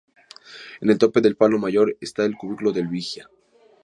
En 0.79 0.89
el 0.89 0.97
tope 0.97 1.21
del 1.21 1.35
palo 1.37 1.59
mayor 1.59 1.95
estaba 2.01 2.25
el 2.25 2.35
cubículo 2.35 2.71
del 2.71 2.87
vigía. 2.87 3.29